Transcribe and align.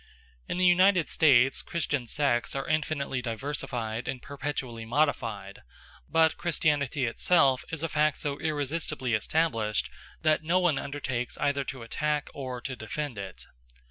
In 0.47 0.57
the 0.57 0.65
United 0.65 1.09
States 1.09 1.61
Christian 1.61 2.07
sects 2.07 2.55
are 2.55 2.67
infinitely 2.67 3.21
diversified 3.21 4.07
and 4.07 4.19
perpetually 4.19 4.83
modified; 4.83 5.61
but 6.09 6.37
Christianity 6.37 7.05
itself 7.05 7.63
is 7.71 7.83
a 7.83 7.87
fact 7.87 8.17
so 8.17 8.39
irresistibly 8.39 9.13
established, 9.13 9.91
that 10.23 10.41
no 10.43 10.57
one 10.57 10.79
undertakes 10.79 11.37
either 11.37 11.63
to 11.65 11.83
attack 11.83 12.31
or 12.33 12.61
to 12.61 12.75
defend 12.75 13.19
it. 13.19 13.45